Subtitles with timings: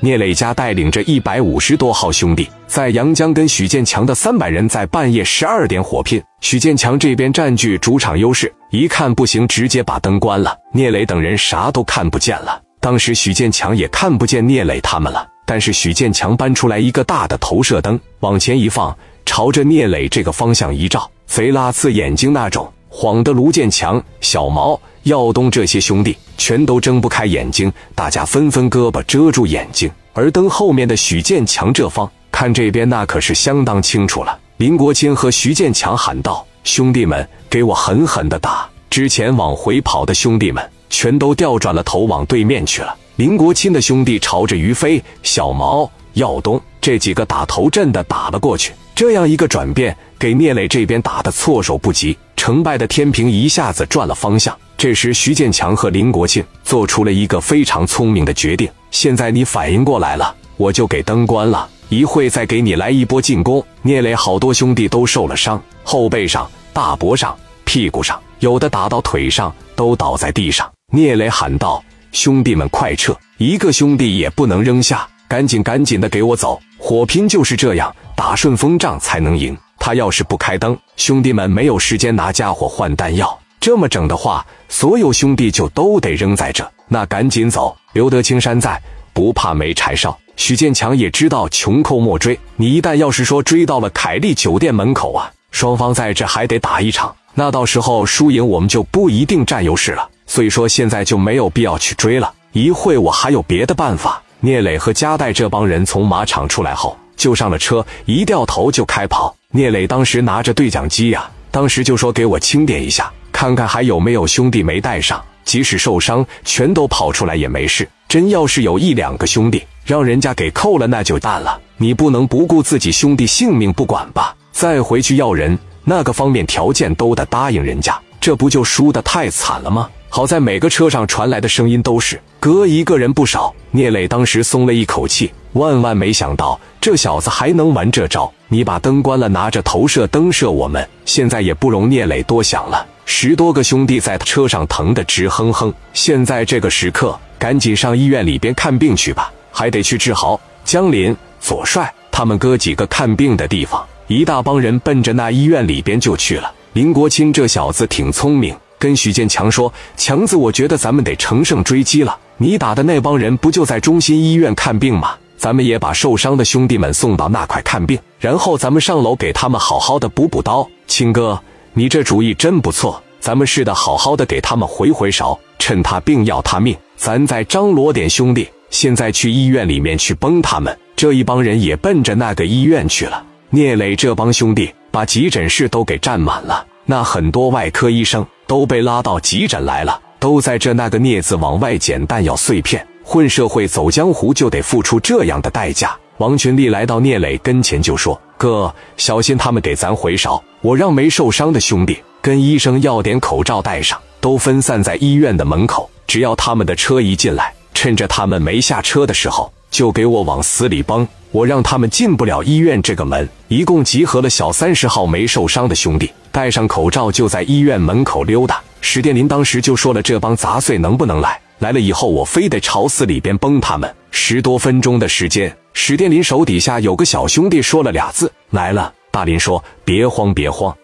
[0.00, 6.22] 聂磊家带领着一百五十多号兄弟，在阳江跟许建强的三百人在半夜十二点火拼。
[6.40, 10.54] 许建强这边占据主场优势，一看不行，直接把灯关了。
[10.72, 12.60] 聂磊等人啥都看不见了。
[12.80, 15.26] 当时许建强也看不见聂磊他们了。
[15.46, 29.90] 但是许建强搬出来一个大的投射灯，往前一放，朝着聂磊这个方向一照，贼拉刺眼睛那种，晃得卢建强、小毛、耀东这些兄弟全都睁不开眼睛，大家纷纷胳膊遮住眼睛。
[30.12, 34.38] 而灯后面的许建强这方，看这边那可是相当清楚了。
[34.56, 42.96] 林国清和徐建强喊道：“兄弟们，给我狠狠的打！”之前往回跑的兄弟们全都调转了头往对面去了。
[43.16, 54.56] 林国清的兄弟朝着于飞、小毛、耀东这几个打头阵的打了过去，这样一个转变，给聂磊这边打的措手不及，成败的天平一下子转了方向。
[54.76, 63.64] 这时，徐建强和林国庆做出了一个非常聪明的决定：现在你反应过来了，我就给灯关了，一会再给你来一波进攻。
[63.82, 70.70] 聂磊好多兄弟都受了伤，后背上、大脖上、屁股上，有的打到腿上，都倒在地上。
[70.92, 71.82] 聂磊喊道。
[72.12, 73.12] 兄弟们，快撤！
[73.38, 76.60] 一个兄弟也不能扔下，赶紧赶紧的给我走！
[76.78, 79.56] 火拼就是这样，打顺风仗才能赢。
[79.80, 83.36] 他要是不开灯，兄弟们没有时间拿家伙换弹药。
[83.58, 86.68] 这么整的话，所有兄弟就都得扔在这。
[86.88, 87.76] 那赶紧走！
[87.92, 88.80] 留得青山在，
[89.12, 90.16] 不怕没柴烧。
[90.36, 100.08] 许建强也知道穷寇莫追，你一旦要是说追到了凯利酒店门口啊，双方在这还得打一场，那到时候输赢我们就不一定占优势了。
[100.26, 102.32] 所以说现在就没有必要去追了。
[102.52, 104.22] 一会我还有别的办法。
[104.40, 109.34] 聂磊和加代这帮人从马场出来后，就上了车，一掉头就开跑。
[109.52, 113.10] 聂磊当时拿着对讲机呀，当时就说：“给我清点一下，
[113.44, 117.86] 看看还有没有兄弟没带上，即使受伤，全都跑出来也没事。
[118.08, 121.60] 真要是有一两个兄弟让人家给扣了，那就淡了。
[121.76, 124.34] 你不能不顾自己兄弟性命不管吧？
[124.50, 135.30] 再回去要人，那个方面条件都得答应人家，这不就输得太惨了吗？”好在每个车上传来的声音都是哥一个人不少，聂磊当时松了一口气。
[135.52, 138.32] 万万没想到这小子还能玩这招！
[138.48, 142.86] 你把灯关了，拿着投射灯射我们，现在也不容聂磊多想了。
[143.04, 145.72] 十多个兄弟在车上疼得直哼哼。
[145.92, 153.84] 现在这个时刻，赶紧上医院里边看病去吧，还得去志豪、江林、左帅他们哥几个看病的地方。
[154.06, 156.52] 一大帮人奔着那医院里边就去了。
[156.74, 158.54] 林国清这小子挺聪明。
[158.76, 162.18] 跟许建强说：“强子，我觉得咱们得乘胜追击了。
[162.36, 165.14] 你打的那帮人不就在中心医院看病吗？
[165.38, 170.68] 咱们也把受伤的兄弟们送到那块看病，然后咱们上楼给他们好好的补补刀。
[170.86, 171.40] 青哥，
[171.74, 173.02] 你这主意真不错。
[173.20, 176.76] 咱们试的，好好的给他们回回勺，趁他病要他命。
[176.96, 180.76] 咱再张罗点兄弟，现在去医院里面去崩他们。
[180.94, 183.24] 这一帮人也奔着那个医院去了。
[183.50, 192.86] 聂磊这帮兄弟把急诊室都给占满了，那很多外科医生。”都被拉到急诊来了，都在这那个镊子往外捡弹药碎片。
[193.02, 195.96] 混社会走江湖就得付出这样的代价。
[196.18, 200.42] 王群力来到聂磊跟前就说：“哥，小心他们给咱回勺。
[200.60, 205.88] 我让没受伤的兄弟跟医生要点口罩戴上，都分散在医院的门口。
[206.06, 211.06] 只要他们的车一进来，趁着他们没下车的时候，就给我往死里崩。
[211.30, 213.28] 我让他们进不了医院这个门。
[213.48, 218.60] 一共集合了小三十号没受伤的兄弟。”戴上口罩就在医院门口溜达。
[218.80, 221.40] 史殿林当时就说了：“这帮杂碎能不能来？
[221.58, 230.74] 来了以后，我非得朝死里边崩他们。”十多分钟的时间，史殿林手底下有个小兄弟说了俩字：“来了。”大林说：“别慌，别慌。”